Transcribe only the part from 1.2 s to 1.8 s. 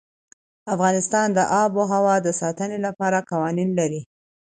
د آب